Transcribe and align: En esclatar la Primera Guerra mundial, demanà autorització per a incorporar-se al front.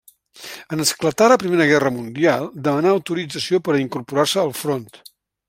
En 0.77 0.79
esclatar 0.85 1.27
la 1.31 1.37
Primera 1.43 1.67
Guerra 1.73 1.91
mundial, 1.97 2.47
demanà 2.69 2.95
autorització 2.95 3.61
per 3.69 3.77
a 3.77 3.83
incorporar-se 3.85 4.43
al 4.47 4.53
front. 4.65 4.91